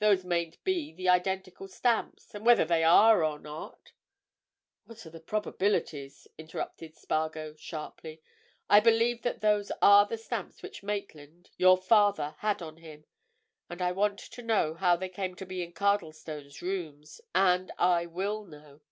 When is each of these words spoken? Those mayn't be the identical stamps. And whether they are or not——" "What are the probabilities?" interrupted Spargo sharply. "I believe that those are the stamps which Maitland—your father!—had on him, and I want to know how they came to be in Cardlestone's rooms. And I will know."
Those 0.00 0.22
mayn't 0.22 0.62
be 0.64 0.92
the 0.92 1.08
identical 1.08 1.66
stamps. 1.66 2.34
And 2.34 2.44
whether 2.44 2.66
they 2.66 2.84
are 2.84 3.24
or 3.24 3.38
not——" 3.38 3.92
"What 4.84 5.06
are 5.06 5.10
the 5.10 5.18
probabilities?" 5.18 6.28
interrupted 6.36 6.94
Spargo 6.94 7.54
sharply. 7.56 8.20
"I 8.68 8.80
believe 8.80 9.22
that 9.22 9.40
those 9.40 9.72
are 9.80 10.04
the 10.04 10.18
stamps 10.18 10.62
which 10.62 10.82
Maitland—your 10.82 11.78
father!—had 11.78 12.60
on 12.60 12.76
him, 12.76 13.06
and 13.70 13.80
I 13.80 13.92
want 13.92 14.18
to 14.18 14.42
know 14.42 14.74
how 14.74 14.94
they 14.94 15.08
came 15.08 15.34
to 15.36 15.46
be 15.46 15.62
in 15.62 15.72
Cardlestone's 15.72 16.60
rooms. 16.60 17.22
And 17.34 17.72
I 17.78 18.04
will 18.04 18.44
know." 18.44 18.82